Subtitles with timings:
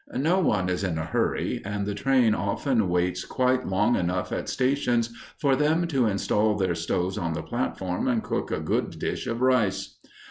[0.15, 4.49] No one is in a hurry, and the train often waits quite long enough at
[4.49, 9.27] stations for them to install their stoves on the platform, and cook a good dish
[9.27, 9.99] of rice.